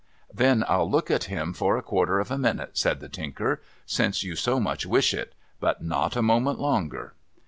'Then 0.33 0.65
I'll 0.67 0.89
look 0.89 1.11
at 1.11 1.25
him 1.25 1.53
for 1.53 1.77
a 1.77 1.83
quarter 1.83 2.19
of 2.19 2.31
a 2.31 2.37
minute,' 2.39 2.75
said 2.75 3.01
the 3.01 3.07
Tinker,' 3.07 3.61
since 3.85 4.23
you 4.23 4.35
so 4.35 4.59
much 4.59 4.83
wish 4.83 5.13
it; 5.13 5.35
but 5.59 5.83
not 5.83 6.15
a 6.15 6.23
moment 6.23 6.57
longer.' 6.59 7.13